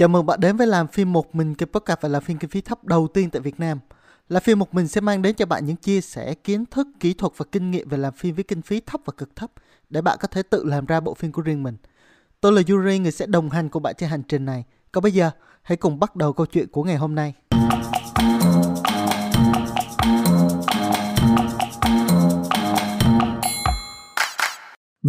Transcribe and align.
Chào 0.00 0.08
mừng 0.08 0.26
bạn 0.26 0.40
đến 0.40 0.56
với 0.56 0.66
làm 0.66 0.88
phim 0.88 1.12
một 1.12 1.34
mình 1.34 1.54
kênh 1.54 1.68
podcast 1.72 2.00
và 2.00 2.08
là 2.08 2.20
phim 2.20 2.38
kinh 2.38 2.50
phí 2.50 2.60
thấp 2.60 2.84
đầu 2.84 3.08
tiên 3.08 3.30
tại 3.30 3.40
Việt 3.40 3.60
Nam. 3.60 3.78
Là 4.28 4.40
phim 4.40 4.58
một 4.58 4.74
mình 4.74 4.88
sẽ 4.88 5.00
mang 5.00 5.22
đến 5.22 5.34
cho 5.34 5.46
bạn 5.46 5.66
những 5.66 5.76
chia 5.76 6.00
sẻ 6.00 6.34
kiến 6.34 6.64
thức, 6.66 6.88
kỹ 7.00 7.14
thuật 7.14 7.32
và 7.36 7.44
kinh 7.52 7.70
nghiệm 7.70 7.88
về 7.88 7.98
làm 7.98 8.12
phim 8.14 8.34
với 8.34 8.44
kinh 8.44 8.62
phí 8.62 8.80
thấp 8.80 9.00
và 9.04 9.12
cực 9.16 9.36
thấp 9.36 9.50
để 9.90 10.02
bạn 10.02 10.18
có 10.20 10.28
thể 10.28 10.42
tự 10.42 10.64
làm 10.64 10.86
ra 10.86 11.00
bộ 11.00 11.14
phim 11.14 11.32
của 11.32 11.42
riêng 11.42 11.62
mình. 11.62 11.76
Tôi 12.40 12.52
là 12.52 12.62
Yuri, 12.68 12.98
người 12.98 13.12
sẽ 13.12 13.26
đồng 13.26 13.50
hành 13.50 13.68
cùng 13.68 13.82
bạn 13.82 13.94
trên 13.98 14.10
hành 14.10 14.22
trình 14.28 14.44
này. 14.44 14.64
Còn 14.92 15.02
bây 15.02 15.12
giờ, 15.12 15.30
hãy 15.62 15.76
cùng 15.76 16.00
bắt 16.00 16.16
đầu 16.16 16.32
câu 16.32 16.46
chuyện 16.46 16.66
của 16.68 16.84
ngày 16.84 16.96
hôm 16.96 17.14
nay. 17.14 17.34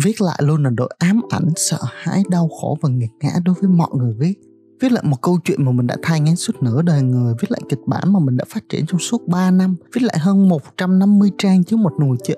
Viết 0.04 0.22
lại 0.22 0.40
luôn 0.42 0.64
là 0.64 0.70
nỗi 0.78 0.90
ám 1.00 1.22
ảnh, 1.30 1.50
sợ 1.56 1.80
hãi, 1.94 2.24
đau 2.30 2.50
khổ 2.62 2.78
và 2.82 2.90
nghiệt 2.90 3.12
ngã 3.20 3.32
đối 3.46 3.56
với 3.62 3.70
mọi 3.70 3.90
người 3.94 4.14
viết 4.20 4.51
viết 4.82 4.92
lại 4.92 5.04
một 5.08 5.22
câu 5.22 5.40
chuyện 5.44 5.66
mà 5.66 5.72
mình 5.72 5.88
đã 5.88 5.98
thay 6.04 6.20
ngán 6.20 6.36
suốt 6.36 6.64
nửa 6.64 6.82
đời 6.82 7.02
người, 7.02 7.34
viết 7.42 7.52
lại 7.52 7.62
kịch 7.70 7.80
bản 7.86 8.14
mà 8.14 8.20
mình 8.20 8.38
đã 8.38 8.46
phát 8.50 8.70
triển 8.70 8.86
trong 8.86 9.00
suốt 9.00 9.28
3 9.28 9.52
năm, 9.52 9.76
viết 9.94 10.02
lại 10.04 10.18
hơn 10.20 10.50
150 10.50 11.32
trang 11.38 11.64
chứ 11.64 11.78
một 11.78 11.94
nùi 12.00 12.18
chữ. 12.24 12.36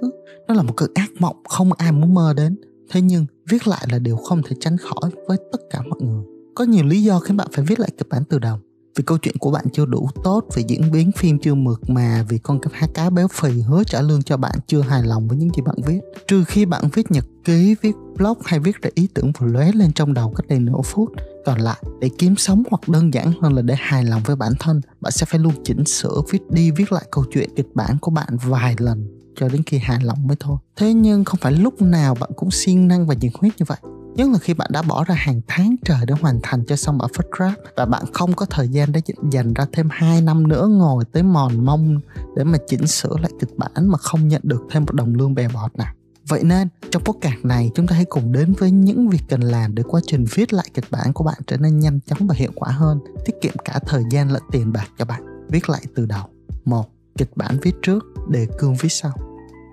Nó 0.48 0.54
là 0.54 0.64
một 0.64 0.74
cơn 0.78 0.92
ác 0.94 1.10
mộng, 1.20 1.36
không 1.50 1.74
ai 1.74 1.92
muốn 1.92 2.14
mơ 2.14 2.34
đến. 2.38 2.56
Thế 2.92 3.02
nhưng, 3.02 3.26
viết 3.50 3.68
lại 3.68 3.88
là 3.92 4.00
điều 4.00 4.16
không 4.16 4.42
thể 4.44 4.56
tránh 4.60 4.78
khỏi 4.78 5.12
với 5.28 5.38
tất 5.52 5.58
cả 5.70 5.82
mọi 5.90 6.02
người. 6.02 6.24
Có 6.56 6.64
nhiều 6.64 6.86
lý 6.86 7.04
do 7.04 7.20
khiến 7.20 7.38
bạn 7.38 7.48
phải 7.52 7.66
viết 7.66 7.80
lại 7.80 7.90
kịch 7.98 8.10
bản 8.10 8.24
từ 8.30 8.40
đầu. 8.40 8.58
Vì 8.96 9.04
câu 9.04 9.18
chuyện 9.18 9.38
của 9.38 9.52
bạn 9.52 9.66
chưa 9.74 9.86
đủ 9.86 10.10
tốt, 10.24 10.46
vì 10.56 10.64
diễn 10.68 10.92
biến 10.92 11.12
phim 11.12 11.40
chưa 11.40 11.54
mượt 11.54 11.90
mà, 11.90 12.26
vì 12.30 12.38
con 12.38 12.60
cá 12.94 13.10
béo 13.10 13.28
phì 13.28 13.62
hứa 13.62 13.84
trả 13.84 14.02
lương 14.02 14.24
cho 14.24 14.38
bạn 14.38 14.56
chưa 14.68 14.82
hài 14.82 15.04
lòng 15.04 15.28
với 15.28 15.38
những 15.38 15.50
gì 15.50 15.62
bạn 15.66 15.76
viết. 15.86 16.00
Trừ 16.28 16.44
khi 16.44 16.66
bạn 16.66 16.84
viết 16.94 17.12
nhật 17.12 17.26
ký, 17.44 17.76
viết 17.82 17.96
blog 18.18 18.38
hay 18.46 18.60
viết 18.60 18.82
ra 18.82 18.90
ý 18.94 19.08
tưởng 19.14 19.32
vừa 19.40 19.48
lóe 19.48 19.72
lên 19.72 19.92
trong 19.94 20.14
đầu 20.14 20.34
cách 20.36 20.48
đây 20.48 20.60
nửa 20.60 20.82
phút 20.84 21.10
còn 21.46 21.60
lại, 21.60 21.84
để 22.02 22.10
kiếm 22.18 22.36
sống 22.36 22.64
hoặc 22.72 22.90
đơn 22.90 23.14
giản 23.14 23.32
hơn 23.42 23.54
là 23.54 23.62
để 23.62 23.76
hài 23.78 24.04
lòng 24.04 24.22
với 24.26 24.36
bản 24.36 24.54
thân, 24.60 24.82
bạn 25.02 25.12
sẽ 25.12 25.26
phải 25.26 25.40
luôn 25.40 25.54
chỉnh 25.64 25.86
sửa, 25.86 26.22
viết 26.30 26.40
đi, 26.50 26.72
viết 26.72 26.92
lại 26.92 27.04
câu 27.12 27.24
chuyện 27.34 27.50
kịch 27.56 27.68
bản 27.76 27.98
của 28.02 28.12
bạn 28.12 28.38
vài 28.44 28.76
lần 28.78 29.08
cho 29.36 29.50
đến 29.50 29.64
khi 29.66 29.78
hài 29.78 30.00
lòng 30.04 30.28
mới 30.28 30.38
thôi. 30.40 30.58
Thế 30.76 30.94
nhưng 30.94 31.24
không 31.24 31.40
phải 31.40 31.52
lúc 31.52 31.82
nào 31.82 32.16
bạn 32.20 32.30
cũng 32.36 32.52
siêng 32.52 32.88
năng 32.88 33.08
và 33.08 33.16
nhiệt 33.22 33.32
huyết 33.40 33.54
như 33.58 33.66
vậy. 33.68 33.78
Nhất 34.16 34.30
là 34.32 34.38
khi 34.38 34.54
bạn 34.54 34.70
đã 34.74 34.82
bỏ 34.82 35.04
ra 35.04 35.16
hàng 35.16 35.42
tháng 35.48 35.76
trời 35.86 36.00
để 36.08 36.14
hoàn 36.22 36.40
thành 36.44 36.66
cho 36.66 36.76
xong 36.76 36.98
bản 36.98 37.10
first 37.12 37.30
draft 37.30 37.56
và 37.78 37.86
bạn 37.86 38.04
không 38.14 38.34
có 38.34 38.46
thời 38.46 38.68
gian 38.68 38.92
để 38.92 39.02
dành 39.32 39.54
ra 39.54 39.66
thêm 39.74 39.88
2 39.92 40.22
năm 40.22 40.48
nữa 40.48 40.68
ngồi 40.68 41.06
tới 41.06 41.24
mòn 41.24 41.66
mông 41.66 42.00
để 42.36 42.44
mà 42.44 42.58
chỉnh 42.68 42.88
sửa 42.88 43.18
lại 43.22 43.32
kịch 43.40 43.58
bản 43.58 43.88
mà 43.88 43.98
không 43.98 44.28
nhận 44.28 44.42
được 44.44 44.62
thêm 44.72 44.86
một 44.86 44.94
đồng 44.94 45.16
lương 45.16 45.36
bè 45.36 45.48
bọt 45.48 45.76
nào. 45.76 45.94
Vậy 46.28 46.44
nên 46.44 46.68
trong 46.92 47.04
podcast 47.04 47.46
này 47.46 47.72
chúng 47.76 47.88
ta 47.88 47.96
hãy 47.96 48.06
cùng 48.06 48.32
đến 48.32 48.54
với 48.54 48.72
những 48.72 49.10
việc 49.10 49.22
cần 49.30 49.42
làm 49.42 49.76
để 49.76 49.84
quá 49.88 50.02
trình 50.08 50.26
viết 50.32 50.54
lại 50.54 50.66
kịch 50.74 50.86
bản 50.92 51.14
của 51.14 51.24
bạn 51.24 51.38
trở 51.48 51.58
nên 51.58 51.80
nhanh 51.80 52.00
chóng 52.00 52.28
và 52.28 52.36
hiệu 52.36 52.52
quả 52.56 52.72
hơn, 52.72 53.00
tiết 53.26 53.34
kiệm 53.42 53.54
cả 53.66 53.80
thời 53.88 54.04
gian 54.10 54.32
lẫn 54.32 54.44
tiền 54.52 54.74
bạc 54.74 54.88
cho 54.98 55.06
bạn. 55.06 55.48
Viết 55.50 55.70
lại 55.70 55.82
từ 55.96 56.06
đầu. 56.06 56.26
một 56.66 56.90
Kịch 57.18 57.30
bản 57.36 57.58
viết 57.62 57.76
trước, 57.82 58.04
đề 58.30 58.48
cương 58.58 58.76
viết 58.80 58.90
sau. 58.92 59.12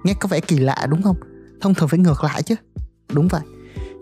Nghe 0.05 0.15
có 0.21 0.29
vẻ 0.29 0.41
kỳ 0.41 0.59
lạ 0.59 0.87
đúng 0.91 1.03
không? 1.03 1.17
Thông 1.61 1.75
thường 1.75 1.89
phải 1.89 1.99
ngược 1.99 2.25
lại 2.25 2.43
chứ. 2.43 2.55
Đúng 3.13 3.29
vậy. 3.29 3.43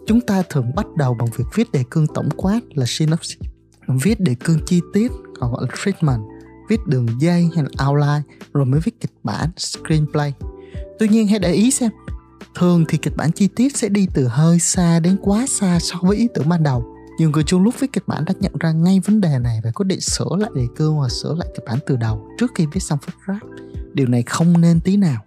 Chúng 0.06 0.20
ta 0.20 0.42
thường 0.50 0.74
bắt 0.76 0.86
đầu 0.96 1.14
bằng 1.14 1.28
việc 1.36 1.44
viết 1.54 1.72
đề 1.72 1.84
cương 1.90 2.06
tổng 2.06 2.28
quát 2.36 2.60
là 2.74 2.84
synopsis. 2.88 3.38
Viết 4.02 4.20
đề 4.20 4.34
cương 4.44 4.58
chi 4.66 4.80
tiết 4.92 5.12
còn 5.40 5.52
gọi 5.52 5.66
là 5.68 5.76
treatment. 5.84 6.20
Viết 6.68 6.86
đường 6.86 7.06
dây 7.20 7.50
hay 7.54 7.64
là 7.64 7.86
outline 7.88 8.22
rồi 8.52 8.64
mới 8.64 8.80
viết 8.80 9.00
kịch 9.00 9.12
bản, 9.22 9.50
screenplay. 9.56 10.32
Tuy 10.98 11.08
nhiên 11.08 11.28
hãy 11.28 11.38
để 11.38 11.52
ý 11.52 11.70
xem 11.70 11.90
Thường 12.54 12.84
thì 12.88 12.98
kịch 12.98 13.16
bản 13.16 13.32
chi 13.32 13.48
tiết 13.48 13.76
sẽ 13.76 13.88
đi 13.88 14.06
từ 14.14 14.26
hơi 14.26 14.58
xa 14.58 15.00
đến 15.00 15.16
quá 15.22 15.46
xa 15.48 15.78
so 15.80 15.98
với 16.02 16.16
ý 16.16 16.28
tưởng 16.34 16.48
ban 16.48 16.62
đầu. 16.62 16.94
Nhiều 17.18 17.30
người 17.30 17.42
chung 17.46 17.62
lúc 17.62 17.74
viết 17.80 17.92
kịch 17.92 18.08
bản 18.08 18.24
đã 18.24 18.34
nhận 18.40 18.52
ra 18.60 18.72
ngay 18.72 19.00
vấn 19.00 19.20
đề 19.20 19.38
này 19.38 19.60
và 19.64 19.70
quyết 19.70 19.86
định 19.86 20.00
sửa 20.00 20.36
lại 20.38 20.50
đề 20.54 20.66
cương 20.76 20.94
hoặc 20.94 21.08
sửa 21.08 21.34
lại 21.34 21.48
kịch 21.54 21.64
bản 21.66 21.78
từ 21.86 21.96
đầu 21.96 22.28
trước 22.38 22.52
khi 22.54 22.66
viết 22.66 22.80
xong 22.80 22.98
first 22.98 23.34
draft. 23.34 23.48
Điều 23.94 24.06
này 24.06 24.22
không 24.22 24.60
nên 24.60 24.80
tí 24.80 24.96
nào. 24.96 25.24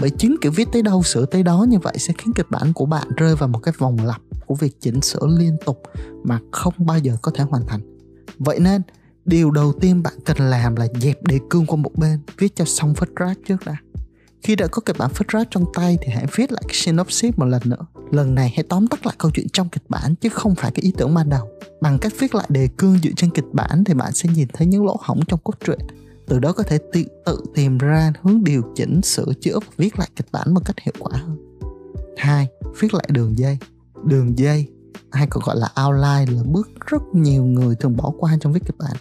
Bởi 0.00 0.10
chính 0.10 0.36
kiểu 0.40 0.52
viết 0.52 0.68
tới 0.72 0.82
đâu 0.82 1.02
sửa 1.02 1.26
tới 1.26 1.42
đó 1.42 1.66
như 1.68 1.78
vậy 1.78 1.94
sẽ 1.98 2.14
khiến 2.18 2.32
kịch 2.34 2.50
bản 2.50 2.72
của 2.72 2.86
bạn 2.86 3.08
rơi 3.16 3.36
vào 3.36 3.48
một 3.48 3.58
cái 3.58 3.74
vòng 3.78 3.96
lặp 4.04 4.20
của 4.46 4.54
việc 4.54 4.80
chỉnh 4.80 5.00
sửa 5.00 5.26
liên 5.26 5.56
tục 5.66 5.82
mà 6.24 6.38
không 6.52 6.74
bao 6.78 6.98
giờ 6.98 7.16
có 7.22 7.32
thể 7.34 7.44
hoàn 7.44 7.66
thành. 7.66 7.80
Vậy 8.38 8.60
nên, 8.60 8.82
điều 9.24 9.50
đầu 9.50 9.72
tiên 9.72 10.02
bạn 10.02 10.14
cần 10.24 10.36
làm 10.38 10.76
là 10.76 10.86
dẹp 11.00 11.22
đề 11.22 11.38
cương 11.50 11.66
qua 11.66 11.76
một 11.76 11.92
bên, 11.96 12.20
viết 12.38 12.56
cho 12.56 12.64
xong 12.64 12.92
first 12.92 13.14
draft 13.14 13.34
trước 13.46 13.56
đã. 13.66 13.76
Khi 14.42 14.56
đã 14.56 14.66
có 14.66 14.82
kịch 14.86 14.96
bản 14.98 15.10
phát 15.14 15.26
draft 15.28 15.44
trong 15.50 15.64
tay 15.74 15.98
thì 16.02 16.12
hãy 16.12 16.26
viết 16.36 16.52
lại 16.52 16.62
cái 16.68 16.74
synopsis 16.74 17.34
một 17.36 17.46
lần 17.46 17.62
nữa. 17.64 17.86
Lần 18.10 18.34
này 18.34 18.52
hãy 18.56 18.64
tóm 18.68 18.86
tắt 18.86 19.06
lại 19.06 19.14
câu 19.18 19.30
chuyện 19.34 19.46
trong 19.52 19.68
kịch 19.68 19.82
bản 19.88 20.14
chứ 20.14 20.28
không 20.28 20.54
phải 20.54 20.70
cái 20.70 20.82
ý 20.82 20.92
tưởng 20.96 21.14
ban 21.14 21.28
đầu. 21.28 21.48
Bằng 21.80 21.98
cách 21.98 22.12
viết 22.18 22.34
lại 22.34 22.46
đề 22.48 22.68
cương 22.76 22.98
dựa 23.02 23.10
trên 23.16 23.30
kịch 23.30 23.44
bản 23.52 23.84
thì 23.84 23.94
bạn 23.94 24.12
sẽ 24.12 24.28
nhìn 24.34 24.48
thấy 24.52 24.66
những 24.66 24.86
lỗ 24.86 24.96
hổng 25.00 25.20
trong 25.28 25.40
cốt 25.44 25.54
truyện. 25.64 25.78
Từ 26.26 26.38
đó 26.38 26.52
có 26.52 26.62
thể 26.62 26.78
tự, 26.92 27.04
tự 27.26 27.40
tìm 27.54 27.78
ra 27.78 28.12
hướng 28.22 28.44
điều 28.44 28.62
chỉnh, 28.74 29.02
sửa 29.02 29.32
chữa 29.40 29.58
và 29.58 29.66
viết 29.76 29.98
lại 29.98 30.08
kịch 30.16 30.26
bản 30.32 30.54
một 30.54 30.60
cách 30.64 30.76
hiệu 30.82 30.94
quả 30.98 31.18
hơn. 31.18 31.36
2. 32.16 32.48
Viết 32.80 32.94
lại 32.94 33.04
đường 33.08 33.38
dây. 33.38 33.58
Đường 34.04 34.38
dây 34.38 34.68
hay 35.12 35.26
còn 35.26 35.42
gọi 35.46 35.56
là 35.56 35.68
outline 35.86 36.36
là 36.36 36.42
bước 36.46 36.68
rất 36.86 37.02
nhiều 37.12 37.44
người 37.44 37.74
thường 37.74 37.96
bỏ 37.96 38.12
qua 38.18 38.36
trong 38.40 38.52
viết 38.52 38.62
kịch 38.66 38.78
bản. 38.78 38.96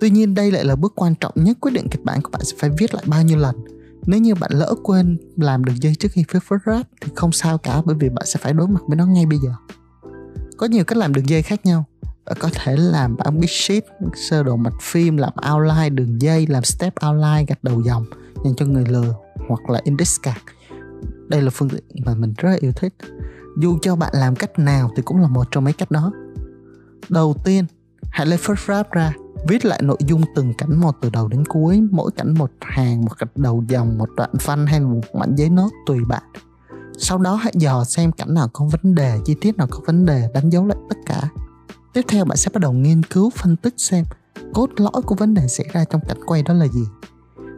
Tuy 0.00 0.10
nhiên 0.10 0.34
đây 0.34 0.50
lại 0.50 0.64
là 0.64 0.76
bước 0.76 0.92
quan 0.96 1.14
trọng 1.20 1.32
nhất 1.36 1.56
quyết 1.60 1.70
định 1.74 1.88
kịch 1.90 2.04
bản 2.04 2.22
của 2.22 2.30
bạn 2.30 2.44
sẽ 2.44 2.56
phải 2.58 2.70
viết 2.78 2.94
lại 2.94 3.04
bao 3.06 3.22
nhiêu 3.22 3.38
lần 3.38 3.56
nếu 4.06 4.20
như 4.20 4.34
bạn 4.34 4.50
lỡ 4.54 4.74
quên 4.82 5.18
làm 5.36 5.64
đường 5.64 5.82
dây 5.82 5.94
trước 5.94 6.08
khi 6.12 6.24
phép 6.28 6.38
first 6.48 6.58
draft 6.58 6.84
thì 7.00 7.12
không 7.16 7.32
sao 7.32 7.58
cả, 7.58 7.82
bởi 7.84 7.96
vì 8.00 8.08
bạn 8.08 8.26
sẽ 8.26 8.40
phải 8.42 8.52
đối 8.52 8.68
mặt 8.68 8.80
với 8.86 8.96
nó 8.96 9.06
ngay 9.06 9.26
bây 9.26 9.38
giờ. 9.38 9.50
Có 10.56 10.66
nhiều 10.66 10.84
cách 10.84 10.98
làm 10.98 11.14
đường 11.14 11.28
dây 11.28 11.42
khác 11.42 11.66
nhau. 11.66 11.84
Bạn 12.26 12.36
có 12.40 12.50
thể 12.52 12.76
làm 12.76 13.16
bản 13.16 13.40
big 13.40 13.48
sheet, 13.48 13.84
sơ 14.14 14.42
đồ 14.42 14.56
mạch 14.56 14.80
phim, 14.80 15.16
làm 15.16 15.32
outline 15.52 15.90
đường 15.90 16.22
dây, 16.22 16.46
làm 16.46 16.64
step 16.64 16.94
outline, 17.06 17.44
gạch 17.48 17.64
đầu 17.64 17.80
dòng, 17.80 18.04
dành 18.44 18.54
cho 18.56 18.66
người 18.66 18.84
lừa 18.88 19.14
hoặc 19.48 19.70
là 19.70 19.80
index 19.84 20.16
card. 20.22 20.38
Đây 21.28 21.42
là 21.42 21.50
phương 21.50 21.68
tiện 21.68 21.82
mà 22.06 22.14
mình 22.14 22.34
rất 22.36 22.60
yêu 22.60 22.72
thích. 22.72 22.94
Dù 23.60 23.78
cho 23.82 23.96
bạn 23.96 24.10
làm 24.14 24.36
cách 24.36 24.58
nào 24.58 24.90
thì 24.96 25.02
cũng 25.02 25.20
là 25.20 25.28
một 25.28 25.46
trong 25.50 25.64
mấy 25.64 25.72
cách 25.72 25.90
đó. 25.90 26.12
Đầu 27.08 27.34
tiên, 27.44 27.64
hãy 28.10 28.26
lấy 28.26 28.38
first 28.38 28.54
draft 28.66 28.84
ra 28.90 29.12
viết 29.48 29.64
lại 29.64 29.82
nội 29.82 29.98
dung 30.06 30.22
từng 30.34 30.54
cảnh 30.54 30.80
một 30.80 30.96
từ 31.00 31.10
đầu 31.10 31.28
đến 31.28 31.44
cuối, 31.44 31.80
mỗi 31.90 32.10
cảnh 32.16 32.34
một 32.34 32.50
hàng, 32.60 33.04
một 33.04 33.18
gạch 33.18 33.36
đầu 33.36 33.64
dòng, 33.68 33.98
một 33.98 34.08
đoạn 34.16 34.30
văn 34.44 34.66
hay 34.66 34.80
một 34.80 35.00
mảnh 35.14 35.34
giấy 35.36 35.50
nốt 35.50 35.70
tùy 35.86 35.98
bạn. 36.08 36.22
Sau 36.98 37.18
đó 37.18 37.34
hãy 37.34 37.52
dò 37.56 37.84
xem 37.84 38.12
cảnh 38.12 38.34
nào 38.34 38.48
có 38.52 38.64
vấn 38.64 38.94
đề, 38.94 39.18
chi 39.24 39.34
tiết 39.40 39.56
nào 39.56 39.66
có 39.70 39.80
vấn 39.86 40.06
đề, 40.06 40.28
đánh 40.34 40.50
dấu 40.50 40.66
lại 40.66 40.78
tất 40.88 40.96
cả. 41.06 41.28
Tiếp 41.92 42.02
theo 42.08 42.24
bạn 42.24 42.36
sẽ 42.36 42.50
bắt 42.54 42.60
đầu 42.60 42.72
nghiên 42.72 43.02
cứu, 43.02 43.30
phân 43.30 43.56
tích 43.56 43.74
xem 43.76 44.04
cốt 44.54 44.70
lõi 44.76 45.02
của 45.06 45.14
vấn 45.14 45.34
đề 45.34 45.48
xảy 45.48 45.66
ra 45.72 45.84
trong 45.84 46.00
cảnh 46.08 46.18
quay 46.26 46.42
đó 46.42 46.54
là 46.54 46.66
gì. 46.66 46.84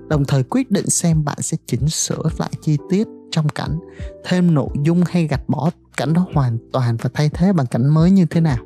Đồng 0.08 0.24
thời 0.24 0.42
quyết 0.42 0.70
định 0.70 0.90
xem 0.90 1.24
bạn 1.24 1.42
sẽ 1.42 1.56
chỉnh 1.66 1.88
sửa 1.88 2.22
lại 2.38 2.50
chi 2.62 2.78
tiết 2.90 3.08
trong 3.30 3.48
cảnh, 3.48 3.78
thêm 4.24 4.54
nội 4.54 4.68
dung 4.82 5.04
hay 5.06 5.26
gạch 5.26 5.48
bỏ 5.48 5.70
cảnh 5.96 6.12
đó 6.12 6.26
hoàn 6.34 6.58
toàn 6.72 6.96
và 6.96 7.10
thay 7.14 7.28
thế 7.28 7.52
bằng 7.52 7.66
cảnh 7.66 7.88
mới 7.88 8.10
như 8.10 8.24
thế 8.24 8.40
nào. 8.40 8.58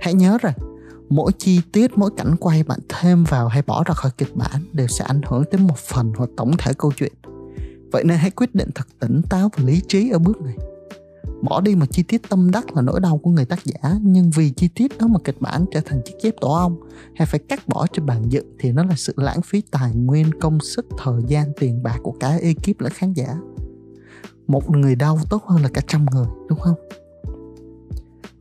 Hãy 0.00 0.14
nhớ 0.14 0.38
rằng 0.40 0.54
mỗi 1.10 1.32
chi 1.38 1.60
tiết, 1.72 1.98
mỗi 1.98 2.10
cảnh 2.16 2.36
quay 2.40 2.62
bạn 2.62 2.78
thêm 2.88 3.24
vào 3.24 3.48
hay 3.48 3.62
bỏ 3.66 3.84
ra 3.86 3.94
khỏi 3.94 4.10
kịch 4.18 4.36
bản 4.36 4.64
đều 4.72 4.86
sẽ 4.86 5.04
ảnh 5.04 5.20
hưởng 5.26 5.44
tới 5.50 5.60
một 5.60 5.76
phần 5.76 6.12
hoặc 6.16 6.30
tổng 6.36 6.52
thể 6.58 6.72
câu 6.78 6.92
chuyện. 6.96 7.12
Vậy 7.92 8.04
nên 8.04 8.18
hãy 8.18 8.30
quyết 8.30 8.54
định 8.54 8.70
thật 8.74 8.86
tỉnh 8.98 9.22
táo 9.30 9.50
và 9.56 9.64
lý 9.64 9.82
trí 9.88 10.10
ở 10.10 10.18
bước 10.18 10.40
này. 10.40 10.56
Bỏ 11.42 11.60
đi 11.60 11.74
một 11.74 11.86
chi 11.90 12.02
tiết 12.02 12.28
tâm 12.28 12.50
đắc 12.50 12.76
là 12.76 12.82
nỗi 12.82 13.00
đau 13.00 13.18
của 13.18 13.30
người 13.30 13.44
tác 13.44 13.64
giả, 13.64 13.98
nhưng 14.02 14.30
vì 14.30 14.50
chi 14.50 14.68
tiết 14.68 14.98
đó 14.98 15.06
mà 15.06 15.18
kịch 15.24 15.40
bản 15.40 15.64
trở 15.72 15.80
thành 15.84 16.00
chiếc 16.04 16.14
dép 16.22 16.34
tổ 16.40 16.48
ong 16.48 16.80
hay 17.14 17.26
phải 17.26 17.40
cắt 17.48 17.68
bỏ 17.68 17.86
trên 17.92 18.06
bàn 18.06 18.24
dựng 18.28 18.56
thì 18.58 18.72
nó 18.72 18.84
là 18.84 18.94
sự 18.96 19.12
lãng 19.16 19.42
phí 19.42 19.62
tài 19.70 19.94
nguyên, 19.94 20.40
công 20.40 20.60
sức, 20.60 20.86
thời 20.98 21.22
gian, 21.26 21.52
tiền 21.60 21.82
bạc 21.82 21.98
của 22.02 22.14
cả 22.20 22.38
ekip 22.42 22.80
lẫn 22.80 22.92
khán 22.92 23.12
giả. 23.12 23.36
Một 24.46 24.70
người 24.70 24.94
đau 24.94 25.18
tốt 25.30 25.44
hơn 25.46 25.62
là 25.62 25.68
cả 25.74 25.80
trăm 25.88 26.06
người, 26.12 26.26
đúng 26.48 26.58
không? 26.58 26.74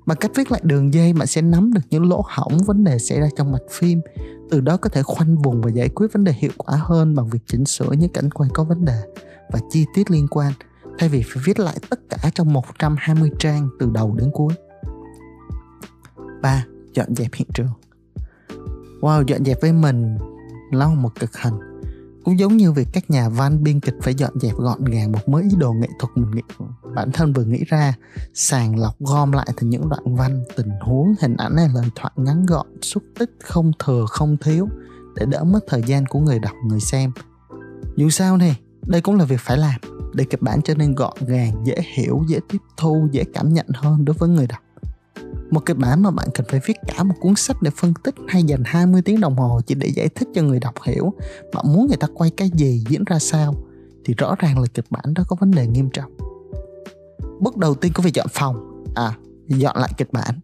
Bằng 0.09 0.17
cách 0.17 0.31
viết 0.35 0.51
lại 0.51 0.61
đường 0.63 0.93
dây 0.93 1.13
bạn 1.13 1.27
sẽ 1.27 1.41
nắm 1.41 1.73
được 1.73 1.81
những 1.89 2.09
lỗ 2.09 2.23
hỏng 2.27 2.57
vấn 2.57 2.83
đề 2.83 2.99
xảy 2.99 3.19
ra 3.19 3.27
trong 3.35 3.51
mạch 3.51 3.71
phim 3.71 4.01
từ 4.49 4.61
đó 4.61 4.77
có 4.77 4.89
thể 4.89 5.03
khoanh 5.03 5.37
vùng 5.37 5.61
và 5.61 5.71
giải 5.71 5.89
quyết 5.89 6.07
vấn 6.13 6.23
đề 6.23 6.33
hiệu 6.37 6.51
quả 6.57 6.75
hơn 6.81 7.15
bằng 7.15 7.29
việc 7.29 7.39
chỉnh 7.45 7.65
sửa 7.65 7.91
những 7.91 8.13
cảnh 8.13 8.31
quay 8.31 8.49
có 8.53 8.63
vấn 8.63 8.85
đề 8.85 9.01
và 9.51 9.59
chi 9.71 9.85
tiết 9.93 10.11
liên 10.11 10.27
quan 10.27 10.53
thay 10.99 11.09
vì 11.09 11.23
phải 11.23 11.43
viết 11.45 11.59
lại 11.59 11.77
tất 11.89 11.99
cả 12.09 12.29
trong 12.35 12.53
120 12.53 13.31
trang 13.39 13.69
từ 13.79 13.89
đầu 13.93 14.15
đến 14.15 14.29
cuối. 14.33 14.53
3. 16.41 16.65
Dọn 16.93 17.15
dẹp 17.15 17.33
hiện 17.33 17.47
trường 17.53 17.71
Wow, 19.01 19.23
dọn 19.27 19.45
dẹp 19.45 19.61
với 19.61 19.73
mình 19.73 20.17
là 20.71 20.87
một 20.87 21.19
cực 21.19 21.35
hành 21.35 21.68
cũng 22.29 22.39
giống 22.39 22.57
như 22.57 22.71
việc 22.71 22.87
các 22.93 23.09
nhà 23.09 23.29
văn 23.29 23.63
biên 23.63 23.79
kịch 23.79 23.95
phải 24.01 24.15
dọn 24.15 24.33
dẹp 24.39 24.55
gọn 24.55 24.85
gàng 24.85 25.11
một 25.11 25.29
mới 25.29 25.43
ý 25.43 25.49
đồ 25.57 25.73
nghệ 25.73 25.87
thuật 25.99 26.11
mình 26.15 26.31
nghĩ 26.31 26.41
bản 26.95 27.11
thân 27.11 27.33
vừa 27.33 27.43
nghĩ 27.43 27.63
ra, 27.67 27.93
sàng 28.33 28.79
lọc 28.79 28.99
gom 28.99 29.31
lại 29.31 29.47
thành 29.57 29.69
những 29.69 29.89
đoạn 29.89 30.15
văn 30.15 30.43
tình 30.55 30.69
huống, 30.81 31.13
hình 31.21 31.35
ảnh 31.37 31.57
hay 31.57 31.69
lời 31.73 31.85
thoại 31.95 32.13
ngắn 32.15 32.45
gọn, 32.45 32.67
xúc 32.81 33.03
tích 33.19 33.31
không 33.43 33.71
thừa, 33.79 34.05
không 34.09 34.37
thiếu, 34.37 34.67
để 35.15 35.25
đỡ 35.25 35.43
mất 35.43 35.59
thời 35.67 35.83
gian 35.83 36.05
của 36.05 36.19
người 36.19 36.39
đọc, 36.39 36.53
người 36.67 36.79
xem. 36.79 37.11
Dù 37.95 38.09
sao 38.09 38.37
thì 38.39 38.53
đây 38.87 39.01
cũng 39.01 39.15
là 39.15 39.25
việc 39.25 39.39
phải 39.39 39.57
làm, 39.57 39.81
để 40.13 40.25
kịch 40.29 40.41
bản 40.41 40.61
trở 40.61 40.75
nên 40.75 40.95
gọn 40.95 41.17
gàng, 41.27 41.65
dễ 41.65 41.75
hiểu, 41.93 42.21
dễ 42.27 42.39
tiếp 42.49 42.61
thu, 42.77 43.07
dễ 43.11 43.23
cảm 43.33 43.53
nhận 43.53 43.67
hơn 43.73 44.05
đối 44.05 44.13
với 44.13 44.29
người 44.29 44.47
đọc 44.47 44.59
một 45.51 45.65
kịch 45.65 45.77
bản 45.77 46.03
mà 46.03 46.11
bạn 46.11 46.27
cần 46.33 46.45
phải 46.49 46.59
viết 46.65 46.73
cả 46.87 47.03
một 47.03 47.15
cuốn 47.19 47.35
sách 47.35 47.61
để 47.61 47.71
phân 47.75 47.93
tích 48.03 48.15
hay 48.27 48.43
dành 48.43 48.63
20 48.65 49.01
tiếng 49.01 49.21
đồng 49.21 49.35
hồ 49.35 49.61
chỉ 49.65 49.75
để 49.75 49.87
giải 49.87 50.09
thích 50.09 50.27
cho 50.35 50.41
người 50.41 50.59
đọc 50.59 50.75
hiểu. 50.85 51.13
Bạn 51.53 51.65
muốn 51.73 51.87
người 51.87 51.97
ta 51.97 52.07
quay 52.13 52.29
cái 52.29 52.49
gì, 52.53 52.83
diễn 52.89 53.03
ra 53.03 53.19
sao? 53.19 53.55
Thì 54.05 54.13
rõ 54.17 54.35
ràng 54.39 54.59
là 54.59 54.65
kịch 54.73 54.85
bản 54.89 55.13
đó 55.13 55.23
có 55.27 55.35
vấn 55.39 55.51
đề 55.51 55.67
nghiêm 55.67 55.89
trọng. 55.89 56.11
Bước 57.39 57.57
đầu 57.57 57.75
tiên 57.75 57.91
của 57.95 58.01
việc 58.01 58.13
dọn 58.13 58.27
phòng. 58.29 58.83
À 58.95 59.13
dọn 59.57 59.77
lại 59.77 59.89
kịch 59.97 60.13
bản 60.13 60.39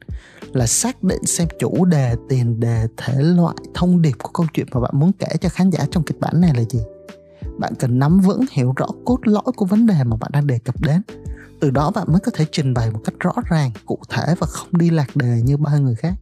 là 0.54 0.68
xác 0.68 1.04
định 1.04 1.26
xem 1.26 1.48
chủ 1.60 1.86
đề, 1.86 2.16
tiền 2.30 2.60
đề, 2.60 2.88
thể 2.98 3.22
loại, 3.22 3.56
thông 3.74 4.02
điệp 4.02 4.14
của 4.24 4.30
câu 4.34 4.46
chuyện 4.54 4.68
mà 4.74 4.80
bạn 4.80 4.92
muốn 4.94 5.12
kể 5.20 5.28
cho 5.42 5.50
khán 5.50 5.70
giả 5.70 5.86
trong 5.92 6.04
kịch 6.04 6.20
bản 6.20 6.42
này 6.42 6.52
là 6.56 6.64
gì. 6.70 6.80
Bạn 7.58 7.74
cần 7.80 8.00
nắm 8.00 8.20
vững, 8.20 8.46
hiểu 8.52 8.74
rõ 8.76 8.86
cốt 9.06 9.20
lõi 9.24 9.52
của 9.56 9.66
vấn 9.66 9.86
đề 9.86 10.04
mà 10.04 10.18
bạn 10.18 10.32
đang 10.34 10.48
đề 10.48 10.60
cập 10.60 10.82
đến 10.82 11.02
từ 11.60 11.72
đó 11.72 11.92
bạn 11.92 12.08
mới 12.10 12.20
có 12.20 12.32
thể 12.36 12.46
trình 12.52 12.74
bày 12.74 12.92
một 12.92 13.00
cách 13.06 13.16
rõ 13.20 13.34
ràng, 13.50 13.72
cụ 13.86 14.00
thể 14.10 14.36
và 14.40 14.48
không 14.48 14.68
đi 14.72 14.90
lạc 14.90 15.16
đề 15.16 15.42
như 15.44 15.58
ba 15.58 15.78
người 15.78 15.96
khác. 15.96 16.14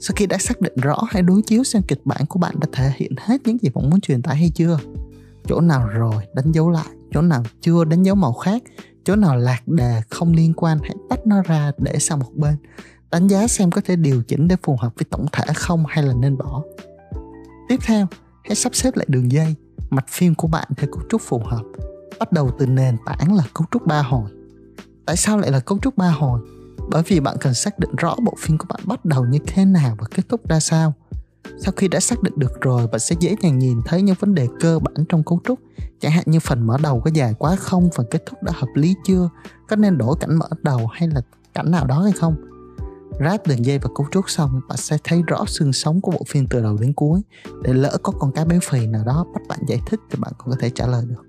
Sau 0.00 0.12
khi 0.16 0.26
đã 0.26 0.38
xác 0.38 0.60
định 0.60 0.76
rõ, 0.76 1.02
hãy 1.10 1.22
đối 1.22 1.42
chiếu 1.42 1.64
xem 1.64 1.82
kịch 1.88 2.00
bản 2.04 2.26
của 2.28 2.38
bạn 2.38 2.54
đã 2.60 2.66
thể 2.72 2.92
hiện 2.96 3.12
hết 3.18 3.40
những 3.44 3.58
gì 3.58 3.68
bạn 3.74 3.90
muốn 3.90 4.00
truyền 4.00 4.22
tải 4.22 4.36
hay 4.36 4.50
chưa. 4.54 4.78
Chỗ 5.46 5.60
nào 5.60 5.88
rồi, 5.88 6.22
đánh 6.34 6.52
dấu 6.52 6.70
lại. 6.70 6.86
Chỗ 7.12 7.22
nào 7.22 7.42
chưa, 7.60 7.84
đánh 7.84 8.02
dấu 8.02 8.14
màu 8.14 8.32
khác. 8.32 8.62
Chỗ 9.04 9.16
nào 9.16 9.36
lạc 9.36 9.68
đề, 9.68 10.02
không 10.10 10.32
liên 10.32 10.52
quan, 10.56 10.78
hãy 10.82 10.94
tách 11.10 11.26
nó 11.26 11.42
ra 11.42 11.72
để 11.78 11.98
sang 11.98 12.18
một 12.18 12.34
bên. 12.34 12.56
Đánh 13.10 13.28
giá 13.28 13.46
xem 13.46 13.70
có 13.70 13.80
thể 13.84 13.96
điều 13.96 14.22
chỉnh 14.22 14.48
để 14.48 14.56
phù 14.62 14.76
hợp 14.80 14.92
với 14.96 15.04
tổng 15.10 15.26
thể 15.32 15.44
không 15.54 15.84
hay 15.88 16.04
là 16.04 16.14
nên 16.14 16.36
bỏ. 16.36 16.62
Tiếp 17.68 17.76
theo, 17.86 18.06
hãy 18.44 18.54
sắp 18.54 18.74
xếp 18.74 18.96
lại 18.96 19.06
đường 19.08 19.32
dây. 19.32 19.54
Mạch 19.90 20.08
phim 20.08 20.34
của 20.34 20.48
bạn 20.48 20.68
theo 20.76 20.90
cấu 20.92 21.02
trúc 21.10 21.22
phù 21.22 21.42
hợp. 21.44 21.62
Bắt 22.18 22.32
đầu 22.32 22.50
từ 22.58 22.66
nền 22.66 22.96
tảng 23.06 23.34
là 23.34 23.44
cấu 23.54 23.66
trúc 23.70 23.86
ba 23.86 24.02
hồi 24.02 24.30
tại 25.08 25.16
sao 25.16 25.38
lại 25.38 25.50
là 25.50 25.60
cấu 25.60 25.78
trúc 25.82 25.96
ba 25.96 26.10
hồi? 26.10 26.40
Bởi 26.88 27.02
vì 27.06 27.20
bạn 27.20 27.36
cần 27.40 27.54
xác 27.54 27.78
định 27.78 27.96
rõ 27.96 28.16
bộ 28.24 28.34
phim 28.38 28.58
của 28.58 28.66
bạn 28.68 28.80
bắt 28.84 29.04
đầu 29.04 29.24
như 29.24 29.38
thế 29.46 29.64
nào 29.64 29.96
và 30.00 30.06
kết 30.10 30.22
thúc 30.28 30.48
ra 30.48 30.60
sao. 30.60 30.92
Sau 31.58 31.72
khi 31.76 31.88
đã 31.88 32.00
xác 32.00 32.22
định 32.22 32.32
được 32.36 32.60
rồi, 32.60 32.86
bạn 32.86 32.98
sẽ 32.98 33.16
dễ 33.20 33.36
dàng 33.42 33.58
nhìn 33.58 33.80
thấy 33.84 34.02
những 34.02 34.16
vấn 34.20 34.34
đề 34.34 34.48
cơ 34.60 34.78
bản 34.78 35.04
trong 35.08 35.22
cấu 35.22 35.40
trúc, 35.44 35.58
chẳng 36.00 36.12
hạn 36.12 36.24
như 36.26 36.40
phần 36.40 36.66
mở 36.66 36.76
đầu 36.82 37.00
có 37.04 37.10
dài 37.14 37.34
quá 37.38 37.56
không, 37.56 37.88
phần 37.94 38.06
kết 38.10 38.22
thúc 38.26 38.42
đã 38.42 38.52
hợp 38.54 38.68
lý 38.74 38.94
chưa, 39.06 39.28
có 39.68 39.76
nên 39.76 39.98
đổi 39.98 40.16
cảnh 40.20 40.36
mở 40.38 40.48
đầu 40.62 40.86
hay 40.86 41.08
là 41.08 41.20
cảnh 41.54 41.70
nào 41.70 41.86
đó 41.86 42.00
hay 42.00 42.12
không. 42.12 42.36
Ráp 43.24 43.46
đường 43.46 43.64
dây 43.64 43.78
và 43.78 43.88
cấu 43.94 44.06
trúc 44.10 44.30
xong, 44.30 44.60
bạn 44.68 44.78
sẽ 44.78 44.98
thấy 45.04 45.22
rõ 45.26 45.44
xương 45.46 45.72
sống 45.72 46.00
của 46.00 46.12
bộ 46.12 46.22
phim 46.28 46.46
từ 46.50 46.62
đầu 46.62 46.76
đến 46.80 46.92
cuối, 46.92 47.20
để 47.62 47.72
lỡ 47.72 47.96
có 48.02 48.12
con 48.18 48.32
cá 48.32 48.44
béo 48.44 48.60
phì 48.62 48.86
nào 48.86 49.04
đó 49.04 49.26
bắt 49.34 49.42
bạn 49.48 49.58
giải 49.68 49.80
thích 49.86 50.00
thì 50.10 50.18
bạn 50.20 50.32
cũng 50.38 50.50
có 50.50 50.56
thể 50.60 50.70
trả 50.70 50.86
lời 50.86 51.04
được 51.08 51.27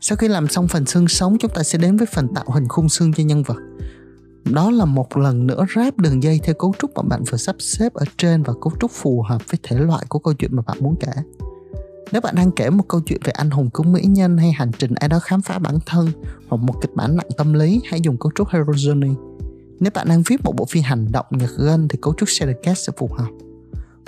sau 0.00 0.16
khi 0.16 0.28
làm 0.28 0.48
xong 0.48 0.68
phần 0.68 0.86
xương 0.86 1.08
sống, 1.08 1.36
chúng 1.38 1.50
ta 1.50 1.62
sẽ 1.62 1.78
đến 1.78 1.96
với 1.96 2.06
phần 2.06 2.28
tạo 2.34 2.44
hình 2.48 2.68
khung 2.68 2.88
xương 2.88 3.12
cho 3.12 3.24
nhân 3.24 3.42
vật. 3.42 3.56
Đó 4.44 4.70
là 4.70 4.84
một 4.84 5.16
lần 5.16 5.46
nữa 5.46 5.66
ráp 5.76 5.98
đường 5.98 6.22
dây 6.22 6.40
theo 6.42 6.54
cấu 6.54 6.74
trúc 6.78 6.90
mà 6.94 7.02
bạn 7.02 7.22
vừa 7.30 7.38
sắp 7.38 7.56
xếp 7.58 7.94
ở 7.94 8.04
trên 8.18 8.42
và 8.42 8.52
cấu 8.52 8.72
trúc 8.80 8.90
phù 8.90 9.22
hợp 9.22 9.42
với 9.50 9.58
thể 9.62 9.76
loại 9.76 10.04
của 10.08 10.18
câu 10.18 10.34
chuyện 10.34 10.56
mà 10.56 10.62
bạn 10.66 10.78
muốn 10.80 10.96
kể. 11.00 11.12
Nếu 12.12 12.20
bạn 12.20 12.34
đang 12.34 12.50
kể 12.50 12.70
một 12.70 12.84
câu 12.88 13.00
chuyện 13.00 13.20
về 13.24 13.32
anh 13.32 13.50
hùng 13.50 13.70
cứu 13.70 13.86
mỹ 13.86 14.02
nhân 14.02 14.38
hay 14.38 14.52
hành 14.52 14.70
trình 14.78 14.94
ai 14.94 15.08
đó 15.08 15.18
khám 15.18 15.42
phá 15.42 15.58
bản 15.58 15.78
thân 15.86 16.08
hoặc 16.48 16.56
một 16.56 16.74
kịch 16.80 16.94
bản 16.94 17.16
nặng 17.16 17.28
tâm 17.36 17.52
lý, 17.52 17.80
hãy 17.90 18.00
dùng 18.00 18.16
cấu 18.18 18.32
trúc 18.34 18.48
hero 18.48 18.72
journey 18.72 19.14
nếu 19.80 19.90
bạn 19.94 20.08
đang 20.08 20.22
viết 20.22 20.44
một 20.44 20.52
bộ 20.56 20.64
phim 20.64 20.82
hành 20.82 21.12
động 21.12 21.26
nhật 21.30 21.50
gân 21.56 21.88
thì 21.88 21.98
cấu 22.02 22.14
trúc 22.14 22.28
shader 22.28 22.56
cast 22.62 22.86
sẽ 22.86 22.92
phù 22.96 23.10
hợp. 23.18 23.28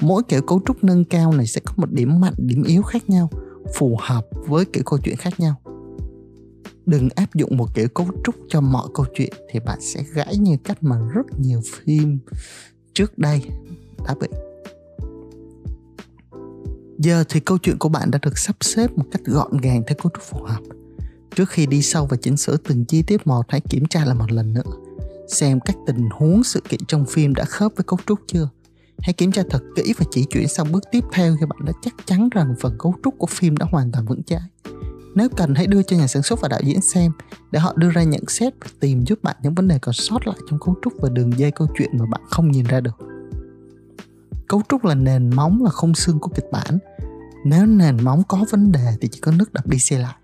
Mỗi 0.01 0.23
kiểu 0.29 0.43
cấu 0.43 0.61
trúc 0.67 0.85
nâng 0.85 1.05
cao 1.05 1.33
này 1.33 1.47
sẽ 1.47 1.61
có 1.65 1.73
một 1.77 1.93
điểm 1.93 2.21
mạnh, 2.21 2.35
điểm 2.37 2.63
yếu 2.63 2.83
khác 2.83 3.11
nhau, 3.11 3.31
phù 3.75 3.97
hợp 4.01 4.27
với 4.47 4.65
kiểu 4.65 4.83
câu 4.87 4.99
chuyện 4.99 5.17
khác 5.17 5.41
nhau 5.41 5.55
đừng 6.89 7.09
áp 7.15 7.35
dụng 7.35 7.57
một 7.57 7.75
kiểu 7.75 7.89
cấu 7.89 8.07
trúc 8.25 8.35
cho 8.49 8.61
mọi 8.61 8.89
câu 8.95 9.07
chuyện 9.15 9.33
thì 9.51 9.61
bạn 9.61 9.81
sẽ 9.81 10.03
gãy 10.13 10.37
như 10.37 10.57
cách 10.65 10.83
mà 10.83 10.97
rất 11.15 11.27
nhiều 11.41 11.61
phim 11.65 12.19
trước 12.95 13.19
đây 13.19 13.43
đã 14.07 14.15
bị. 14.21 14.29
Giờ 16.99 17.25
thì 17.29 17.41
câu 17.41 17.59
chuyện 17.59 17.79
của 17.79 17.89
bạn 17.89 18.11
đã 18.11 18.19
được 18.23 18.39
sắp 18.39 18.57
xếp 18.61 18.91
một 18.97 19.05
cách 19.13 19.23
gọn 19.25 19.57
gàng 19.57 19.83
theo 19.87 19.97
cấu 20.03 20.11
trúc 20.15 20.23
phù 20.23 20.43
hợp. 20.43 20.61
Trước 21.37 21.49
khi 21.49 21.67
đi 21.67 21.83
sâu 21.83 22.07
và 22.07 22.17
chỉnh 22.17 22.37
sửa 22.37 22.57
từng 22.57 22.85
chi 22.85 23.03
tiết 23.03 23.27
một 23.27 23.47
hãy 23.49 23.61
kiểm 23.61 23.87
tra 23.87 24.05
lại 24.05 24.15
một 24.15 24.33
lần 24.33 24.53
nữa, 24.53 24.73
xem 25.29 25.61
các 25.61 25.77
tình 25.87 26.09
huống 26.13 26.45
sự 26.45 26.61
kiện 26.69 26.81
trong 26.89 27.05
phim 27.07 27.35
đã 27.35 27.45
khớp 27.45 27.73
với 27.77 27.85
cấu 27.85 27.99
trúc 28.07 28.21
chưa. 28.27 28.49
Hãy 28.99 29.13
kiểm 29.13 29.33
tra 29.33 29.43
thật 29.51 29.63
kỹ 29.77 29.95
và 29.99 30.07
chỉ 30.11 30.25
chuyển 30.31 30.49
sang 30.49 30.73
bước 30.73 30.85
tiếp 30.93 31.05
theo 31.13 31.37
khi 31.41 31.47
bạn 31.47 31.59
đã 31.65 31.73
chắc 31.83 31.95
chắn 32.07 32.29
rằng 32.29 32.55
phần 32.61 32.77
cấu 32.79 32.95
trúc 33.05 33.15
của 33.19 33.27
phim 33.27 33.57
đã 33.57 33.67
hoàn 33.71 33.93
toàn 33.93 34.07
vững 34.07 34.23
chãi 34.23 34.41
nếu 35.15 35.29
cần 35.29 35.55
hãy 35.55 35.67
đưa 35.67 35.83
cho 35.83 35.97
nhà 35.97 36.07
sản 36.07 36.23
xuất 36.23 36.41
và 36.41 36.49
đạo 36.49 36.61
diễn 36.65 36.81
xem 36.81 37.13
để 37.51 37.61
họ 37.61 37.73
đưa 37.77 37.91
ra 37.91 38.03
nhận 38.03 38.23
xét 38.29 38.55
và 38.65 38.71
tìm 38.81 39.05
giúp 39.07 39.19
bạn 39.23 39.37
những 39.43 39.55
vấn 39.55 39.69
đề 39.69 39.79
còn 39.79 39.93
sót 39.93 40.27
lại 40.27 40.37
trong 40.51 40.59
cấu 40.59 40.75
trúc 40.83 40.93
và 41.01 41.09
đường 41.09 41.39
dây 41.39 41.51
câu 41.51 41.69
chuyện 41.79 41.91
mà 41.93 42.07
bạn 42.11 42.21
không 42.31 42.51
nhìn 42.51 42.65
ra 42.65 42.81
được. 42.81 42.97
Cấu 44.49 44.63
trúc 44.69 44.85
là 44.85 44.95
nền 44.95 45.31
móng 45.31 45.65
là 45.65 45.71
không 45.71 45.95
xương 45.95 46.19
của 46.19 46.31
kịch 46.35 46.47
bản. 46.53 46.79
Nếu 47.45 47.67
nền 47.67 47.97
móng 48.05 48.23
có 48.29 48.45
vấn 48.51 48.73
đề 48.73 48.97
thì 49.01 49.09
chỉ 49.09 49.21
có 49.21 49.33
nước 49.33 49.53
đập 49.53 49.67
đi 49.67 49.79
xe 49.79 49.99
lại. 49.99 50.15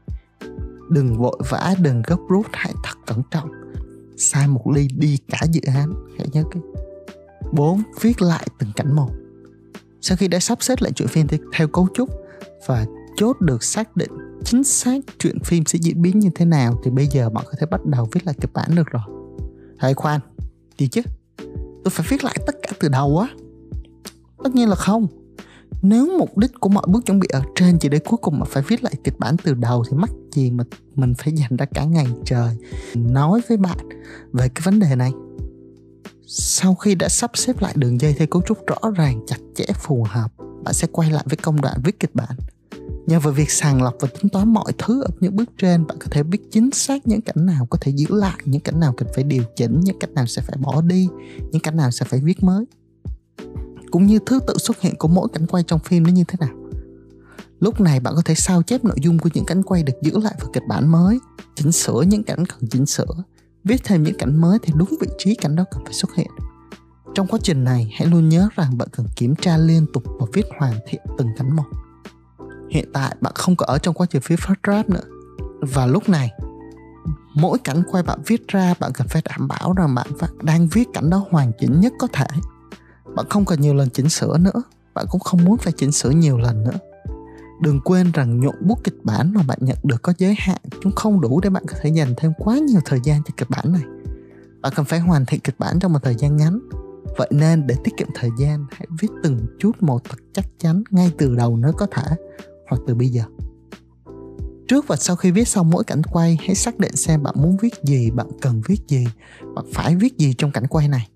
Đừng 0.90 1.19
vội 1.19 1.38
vã, 1.50 1.75
đừng 1.78 2.02
gấp 2.06 2.16
rút, 2.28 2.46
hãy 2.52 2.75
thật 2.84 2.98
cẩn 3.06 3.22
trọng. 3.31 3.50
Sai 4.16 4.48
một 4.48 4.66
ly 4.75 4.88
đi 4.96 5.19
cả 5.28 5.38
dự 5.52 5.60
án, 5.75 5.94
hãy 6.19 6.28
nhớ 6.32 6.44
cái. 6.50 6.62
4. 7.52 7.82
Viết 8.00 8.22
lại 8.22 8.46
từng 8.58 8.70
cảnh 8.76 8.92
một. 8.92 9.10
Sau 10.00 10.16
khi 10.16 10.28
đã 10.28 10.38
sắp 10.38 10.62
xếp 10.62 10.78
lại 10.81 10.92
chuyện 10.92 11.08
phim 11.08 11.26
theo 11.52 11.69
cấu 11.69 11.88
trúc 11.94 12.10
và 12.66 12.86
chốt 13.16 13.40
được 13.40 13.64
xác 13.64 13.96
định 13.96 14.10
chính 14.44 14.64
xác 14.64 14.99
chuyện 15.19 15.38
phim 15.44 15.64
sẽ 15.67 15.79
diễn 15.82 16.02
biến 16.02 16.19
như 16.19 16.31
thế 16.35 16.44
nào 16.44 16.81
thì 16.85 16.91
bây 16.91 17.06
giờ 17.06 17.31
bạn 17.31 17.44
có 17.46 17.52
thể 17.61 17.67
bắt 17.67 17.87
đầu 17.87 18.08
viết 18.12 18.26
lại 18.26 18.35
kịch 18.41 18.52
bản 18.52 18.75
được 18.75 18.91
rồi. 18.91 19.02
Hãy 19.79 19.94
khoan 19.94 20.20
gì 20.79 20.88
chứ. 20.88 21.02
Tôi 21.85 21.91
phải 21.91 22.06
viết 22.11 22.25
lại 22.25 22.37
tất 22.46 22.56
cả 22.62 22.73
từ 22.81 22.88
đầu 22.88 23.19
á. 23.19 23.29
Tất 24.44 24.55
nhiên 24.55 24.69
là 24.69 24.75
không. 24.76 25.06
Nếu 25.82 26.19
mục 26.19 26.38
đích 26.38 26.61
của 26.61 26.69
mọi 26.69 26.85
bước 26.88 27.06
chuẩn 27.06 27.20
bị 27.20 27.29
ở 27.32 27.43
trên 27.55 27.79
chỉ 27.79 27.88
để 27.88 27.99
cuối 27.99 28.19
cùng 28.23 28.38
mà 28.38 28.44
phải 28.44 28.62
viết 28.69 28.85
lại 28.85 28.94
kịch 29.05 29.19
bản 29.19 29.37
từ 29.44 29.55
đầu 29.55 29.85
thì 29.91 29.96
mắc 29.96 30.11
gì 30.32 30.50
mà 30.50 30.64
mình 30.94 31.14
phải 31.19 31.32
dành 31.32 31.56
ra 31.56 31.67
cả 31.67 31.85
ngày 31.85 32.06
trời 32.25 32.56
nói 32.94 33.41
với 33.49 33.56
bạn 33.56 33.79
về 34.32 34.49
cái 34.49 34.62
vấn 34.64 34.81
đề 34.81 34.96
này? 34.96 35.12
Sau 36.26 36.75
khi 36.75 36.94
đã 36.94 37.08
sắp 37.08 37.31
xếp 37.35 37.61
lại 37.61 37.73
đường 37.76 38.00
dây 38.00 38.14
theo 38.19 38.26
cấu 38.26 38.43
trúc 38.43 38.67
rõ 38.67 38.91
ràng, 38.96 39.20
chặt 39.26 39.37
chẽ, 39.55 39.64
phù 39.75 40.06
hợp, 40.08 40.32
bạn 40.64 40.75
sẽ 40.75 40.88
quay 40.93 41.11
lại 41.11 41.25
với 41.26 41.37
công 41.37 41.61
đoạn 41.61 41.81
viết 41.85 42.00
kịch 42.00 42.14
bản. 42.14 42.37
Nhờ 43.06 43.21
vào 43.21 43.33
việc 43.33 43.51
sàng 43.51 43.83
lọc 43.83 43.95
và 44.01 44.09
tính 44.09 44.29
toán 44.29 44.53
mọi 44.53 44.73
thứ 44.79 45.03
ở 45.03 45.09
những 45.21 45.37
bước 45.37 45.51
trên, 45.59 45.87
bạn 45.87 45.99
có 46.01 46.06
thể 46.11 46.23
biết 46.23 46.39
chính 46.51 46.71
xác 46.71 47.06
những 47.06 47.21
cảnh 47.21 47.47
nào 47.47 47.67
có 47.71 47.79
thể 47.81 47.93
giữ 47.93 48.06
lại, 48.11 48.39
những 48.45 48.61
cảnh 48.61 48.81
nào 48.81 48.95
cần 48.97 49.09
phải 49.15 49.25
điều 49.25 49.43
chỉnh, 49.56 49.81
những 49.81 49.99
cảnh 49.99 50.15
nào 50.15 50.27
sẽ 50.27 50.43
phải 50.43 50.56
bỏ 50.61 50.81
đi, 50.81 51.09
những 51.51 51.62
cảnh 51.62 51.77
nào 51.77 51.91
sẽ 51.91 52.06
phải 52.06 52.21
viết 52.21 52.43
mới. 52.43 52.65
Cũng 53.91 54.06
như 54.06 54.19
thứ 54.27 54.41
tự 54.47 54.59
xuất 54.59 54.81
hiện 54.81 54.95
của 54.99 55.09
mỗi 55.09 55.29
cảnh 55.33 55.46
quay 55.46 55.63
trong 55.63 55.81
phim 55.81 56.03
nó 56.03 56.11
như 56.11 56.25
thế 56.29 56.37
nào. 56.41 56.55
Lúc 57.61 57.81
này 57.81 58.01
bạn 58.01 58.15
có 58.17 58.23
thể 58.25 58.34
sao 58.34 58.63
chép 58.63 58.84
nội 58.84 58.96
dung 59.03 59.19
của 59.19 59.31
những 59.34 59.44
cảnh 59.44 59.63
quay 59.63 59.82
được 59.82 59.94
giữ 60.03 60.19
lại 60.20 60.34
vào 60.41 60.51
kịch 60.53 60.63
bản 60.69 60.89
mới, 60.89 61.19
chỉnh 61.55 61.73
sửa 61.73 62.03
những 62.06 62.25
cảnh 62.25 62.46
cần 62.46 62.69
chỉnh 62.70 62.87
sửa, 62.87 63.25
viết 63.65 63.81
thêm 63.84 64.03
những 64.03 64.19
cảnh 64.19 64.41
mới 64.41 64.58
thì 64.63 64.73
đúng 64.77 64.94
vị 65.01 65.08
trí 65.19 65.34
cảnh 65.34 65.56
đó 65.56 65.65
cần 65.70 65.84
phải 65.84 65.94
xuất 65.94 66.15
hiện. 66.15 66.31
Trong 67.15 67.27
quá 67.27 67.39
trình 67.43 67.65
này, 67.65 67.93
hãy 67.94 68.08
luôn 68.08 68.29
nhớ 68.29 68.49
rằng 68.56 68.79
bạn 68.79 68.89
cần 68.93 69.06
kiểm 69.17 69.34
tra 69.37 69.56
liên 69.56 69.87
tục 69.93 70.05
và 70.19 70.27
viết 70.32 70.46
hoàn 70.58 70.75
thiện 70.87 71.01
từng 71.19 71.29
cảnh 71.37 71.56
một 71.56 71.65
hiện 72.71 72.93
tại 72.93 73.17
bạn 73.21 73.33
không 73.37 73.56
có 73.56 73.67
ở 73.67 73.79
trong 73.79 73.94
quá 73.94 74.06
trình 74.11 74.23
viết 74.27 74.37
first 74.39 74.55
draft 74.63 74.89
nữa. 74.89 75.05
Và 75.61 75.87
lúc 75.87 76.09
này, 76.09 76.31
mỗi 77.35 77.59
cảnh 77.59 77.83
quay 77.91 78.03
bạn 78.03 78.19
viết 78.27 78.49
ra, 78.49 78.75
bạn 78.81 78.93
cần 78.94 79.09
phải 79.09 79.23
đảm 79.25 79.49
bảo 79.49 79.73
rằng 79.73 79.94
bạn 79.94 80.06
đang 80.43 80.69
viết 80.69 80.89
cảnh 80.93 81.11
đó 81.11 81.27
hoàn 81.31 81.53
chỉnh 81.59 81.81
nhất 81.81 81.93
có 81.99 82.06
thể. 82.13 82.27
Bạn 83.15 83.27
không 83.31 83.44
cần 83.44 83.61
nhiều 83.61 83.75
lần 83.75 83.91
chỉnh 83.91 84.09
sửa 84.09 84.39
nữa. 84.39 84.63
Bạn 84.94 85.06
cũng 85.11 85.21
không 85.21 85.44
muốn 85.44 85.56
phải 85.56 85.73
chỉnh 85.73 85.93
sửa 85.93 86.11
nhiều 86.11 86.39
lần 86.39 86.65
nữa. 86.65 86.79
Đừng 87.61 87.81
quên 87.81 88.13
rằng 88.13 88.41
nhuận 88.41 88.55
bút 88.61 88.85
kịch 88.85 89.05
bản 89.05 89.35
mà 89.35 89.43
bạn 89.43 89.59
nhận 89.61 89.79
được 89.83 90.03
có 90.03 90.13
giới 90.19 90.35
hạn 90.39 90.59
chúng 90.83 90.93
không 90.93 91.21
đủ 91.21 91.41
để 91.41 91.51
bạn 91.51 91.63
có 91.67 91.79
thể 91.81 91.91
dành 91.91 92.15
thêm 92.17 92.33
quá 92.39 92.59
nhiều 92.59 92.81
thời 92.85 93.01
gian 93.05 93.23
cho 93.25 93.35
kịch 93.37 93.51
bản 93.51 93.73
này. 93.73 93.83
Bạn 94.61 94.73
cần 94.77 94.85
phải 94.85 95.01
hoàn 95.01 95.27
thiện 95.27 95.41
kịch 95.41 95.59
bản 95.59 95.79
trong 95.81 95.93
một 95.93 95.99
thời 96.03 96.15
gian 96.15 96.37
ngắn. 96.37 96.59
Vậy 97.19 97.29
nên 97.31 97.67
để 97.67 97.75
tiết 97.85 97.97
kiệm 97.97 98.09
thời 98.15 98.31
gian, 98.39 98.67
hãy 98.71 98.87
viết 99.01 99.09
từng 99.23 99.47
chút 99.59 99.83
một 99.83 100.05
thật 100.05 100.19
chắc 100.33 100.44
chắn 100.59 100.83
ngay 100.91 101.13
từ 101.19 101.35
đầu 101.37 101.56
nếu 101.56 101.73
có 101.73 101.87
thể 101.87 102.17
hoặc 102.69 102.83
từ 102.87 102.94
bây 102.94 103.09
giờ. 103.09 103.23
Trước 104.69 104.89
và 104.89 104.97
sau 104.97 105.17
khi 105.17 105.31
viết 105.31 105.49
xong 105.49 105.71
mỗi 105.71 105.85
cảnh 105.85 106.03
quay, 106.03 106.39
hãy 106.41 106.55
xác 106.55 106.79
định 106.79 106.97
xem 106.97 107.23
bạn 107.23 107.35
muốn 107.39 107.56
viết 107.56 107.75
gì, 107.83 108.11
bạn 108.11 108.27
cần 108.41 108.63
viết 108.67 108.89
gì, 108.89 109.06
bạn 109.55 109.65
phải 109.73 109.97
viết 109.97 110.19
gì 110.19 110.35
trong 110.39 110.53
cảnh 110.53 110.67
quay 110.67 110.89
này. 110.89 111.09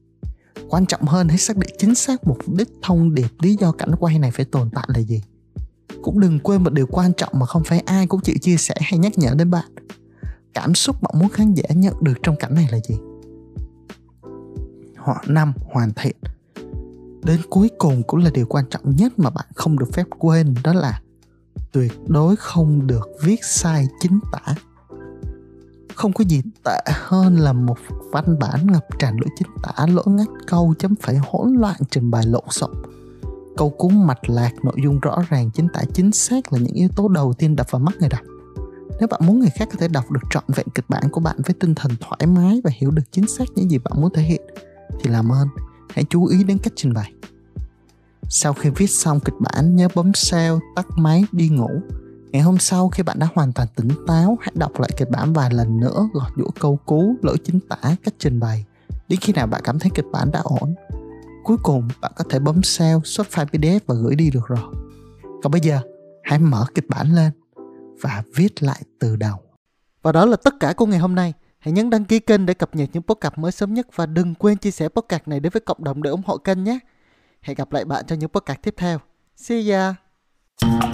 Quan 0.69 0.87
trọng 0.87 1.02
hơn, 1.02 1.28
hãy 1.28 1.38
xác 1.38 1.57
định 1.57 1.71
chính 1.78 1.95
xác 1.95 2.26
mục 2.26 2.38
đích, 2.47 2.69
thông 2.83 3.14
điệp, 3.14 3.28
lý 3.38 3.57
do 3.61 3.73
cảnh 3.73 3.90
quay 4.00 4.19
này 4.19 4.31
phải 4.31 4.45
tồn 4.45 4.71
tại 4.75 4.85
là 4.88 5.00
gì. 5.00 5.23
Cũng 6.02 6.21
đừng 6.21 6.38
quên 6.40 6.64
một 6.64 6.73
điều 6.73 6.87
quan 6.87 7.12
trọng 7.17 7.33
mà 7.37 7.47
không 7.47 7.64
phải 7.64 7.81
ai 7.81 8.07
cũng 8.07 8.21
chịu 8.21 8.37
chia 8.40 8.57
sẻ 8.57 8.75
hay 8.81 8.99
nhắc 8.99 9.19
nhở 9.19 9.35
đến 9.35 9.50
bạn. 9.50 9.64
Cảm 10.55 10.75
xúc 10.75 11.02
bạn 11.02 11.14
muốn 11.19 11.28
khán 11.28 11.55
giả 11.55 11.75
nhận 11.75 11.95
được 12.00 12.14
trong 12.23 12.37
cảnh 12.37 12.55
này 12.55 12.69
là 12.71 12.78
gì? 12.88 12.97
Họ 14.97 15.25
năm, 15.26 15.52
hoàn 15.73 15.93
thiện. 15.97 16.17
Đến 17.25 17.40
cuối 17.50 17.71
cùng 17.78 18.02
cũng 18.02 18.21
là 18.21 18.31
điều 18.31 18.47
quan 18.47 18.64
trọng 18.71 18.97
nhất 18.97 19.19
mà 19.19 19.31
bạn 19.31 19.47
không 19.55 19.78
được 19.78 19.93
phép 19.93 20.07
quên, 20.19 20.55
đó 20.64 20.73
là 20.73 21.00
tuyệt 21.72 21.92
đối 22.06 22.37
không 22.37 22.87
được 22.87 23.08
viết 23.22 23.44
sai 23.44 23.87
chính 24.00 24.18
tả. 24.32 24.54
Không 25.94 26.12
có 26.12 26.25
gì 26.25 26.42
tệ 26.64 26.78
hơn 26.87 27.37
là 27.37 27.52
một 27.52 27.78
văn 28.12 28.38
bản 28.38 28.66
ngập 28.66 28.87
tràn 28.98 29.16
lỗi 29.16 29.30
chính 29.38 29.48
tả, 29.62 29.87
lỗi 29.87 30.04
ngắt 30.06 30.28
câu 30.46 30.75
chấm 30.78 30.94
phẩy 30.94 31.16
hỗn 31.16 31.54
loạn 31.54 31.76
trình 31.90 32.10
bày 32.10 32.26
lộn 32.26 32.44
xộn. 32.50 32.70
Câu 33.56 33.70
cuốn 33.70 34.06
mạch 34.06 34.30
lạc 34.30 34.52
nội 34.62 34.75
dung 34.84 35.00
rõ 35.00 35.18
ràng, 35.28 35.50
chính 35.50 35.68
tả 35.72 35.80
chính 35.94 36.12
xác 36.12 36.52
là 36.52 36.58
những 36.58 36.75
yếu 36.75 36.88
tố 36.96 37.08
đầu 37.08 37.32
tiên 37.32 37.56
đập 37.56 37.66
vào 37.70 37.80
mắt 37.80 37.94
người 38.00 38.08
đọc. 38.08 38.22
Nếu 38.98 39.08
bạn 39.08 39.20
muốn 39.25 39.38
người 39.38 39.50
khác 39.54 39.68
có 39.72 39.76
thể 39.78 39.88
đọc 39.88 40.10
được 40.10 40.20
trọn 40.30 40.44
vẹn 40.48 40.66
kịch 40.75 40.84
bản 40.88 41.02
của 41.12 41.20
bạn 41.20 41.37
với 41.46 41.54
tinh 41.60 41.75
thần 41.75 41.92
thoải 42.00 42.26
mái 42.26 42.60
và 42.64 42.70
hiểu 42.75 42.90
được 42.90 43.02
chính 43.10 43.26
xác 43.26 43.44
những 43.54 43.70
gì 43.70 43.78
bạn 43.78 43.92
muốn 44.00 44.12
thể 44.12 44.22
hiện, 44.22 44.42
thì 45.00 45.10
làm 45.10 45.32
ơn, 45.32 45.48
hãy 45.90 46.04
chú 46.10 46.26
ý 46.26 46.44
đến 46.44 46.58
cách 46.58 46.72
trình 46.76 46.92
bày 46.94 47.12
sau 48.28 48.52
khi 48.52 48.70
viết 48.70 48.87
xong 48.87 49.20
kịch 49.20 49.35
bản, 49.40 49.76
nhớ 49.76 49.88
bấm 49.94 50.14
save 50.14 50.58
tắt 50.76 50.87
máy, 50.97 51.25
đi 51.32 51.49
ngủ. 51.49 51.70
Ngày 52.30 52.42
hôm 52.42 52.58
sau 52.58 52.88
khi 52.88 53.02
bạn 53.02 53.18
đã 53.18 53.28
hoàn 53.35 53.52
toàn 53.52 53.68
tỉnh 53.76 53.88
táo, 54.06 54.38
hãy 54.40 54.52
đọc 54.54 54.80
lại 54.80 54.90
kịch 54.97 55.11
bản 55.11 55.32
vài 55.32 55.50
lần 55.50 55.80
nữa, 55.80 56.08
gọt 56.12 56.32
giũa 56.37 56.50
câu 56.61 56.78
cú, 56.87 57.14
lỗi 57.23 57.37
chính 57.44 57.61
tả, 57.68 57.97
cách 58.04 58.14
trình 58.18 58.40
bày. 58.40 58.64
Đến 59.08 59.18
khi 59.20 59.32
nào 59.32 59.47
bạn 59.47 59.61
cảm 59.64 59.78
thấy 59.78 59.90
kịch 59.94 60.04
bản 60.12 60.30
đã 60.30 60.40
ổn. 60.40 60.75
Cuối 61.44 61.56
cùng, 61.62 61.88
bạn 62.00 62.12
có 62.16 62.25
thể 62.30 62.38
bấm 62.38 62.62
save 62.62 63.00
xuất 63.04 63.26
file 63.30 63.47
pdf 63.47 63.80
và 63.87 63.94
gửi 63.94 64.14
đi 64.14 64.30
được 64.30 64.47
rồi. 64.47 64.75
Còn 65.42 65.52
bây 65.52 65.61
giờ, 65.61 65.80
hãy 66.23 66.38
mở 66.38 66.66
kịch 66.75 66.88
bản 66.88 67.14
lên 67.14 67.30
và 68.00 68.23
viết 68.35 68.62
lại 68.62 68.82
từ 68.99 69.16
đầu. 69.16 69.37
Và 70.02 70.12
đó 70.12 70.26
là 70.26 70.37
tất 70.37 70.54
cả 70.61 70.73
của 70.73 70.87
ngày 70.87 70.99
hôm 70.99 71.14
nay. 71.14 71.32
Hãy 71.58 71.73
nhấn 71.73 71.90
đăng 71.90 72.04
ký 72.04 72.18
kênh 72.18 72.47
để 72.47 72.54
cập 72.54 72.76
nhật 72.76 72.88
những 72.92 73.02
podcast 73.02 73.35
mới 73.37 73.52
sớm 73.52 73.75
nhất 73.75 73.87
và 73.94 74.06
đừng 74.06 74.35
quên 74.35 74.56
chia 74.56 74.70
sẻ 74.70 74.88
podcast 74.88 75.23
này 75.28 75.40
đến 75.40 75.52
với 75.52 75.61
cộng 75.61 75.85
đồng 75.85 76.02
để 76.02 76.11
ủng 76.11 76.23
hộ 76.26 76.38
kênh 76.38 76.64
nhé 76.64 76.78
hẹn 77.49 77.55
gặp 77.55 77.73
lại 77.73 77.85
bạn 77.85 78.05
trong 78.07 78.19
những 78.19 78.31
podcast 78.31 78.62
tiếp 78.62 78.75
theo. 78.76 78.99
See 79.37 79.71
ya! 79.71 80.88